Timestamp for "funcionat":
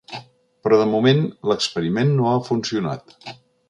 2.53-3.19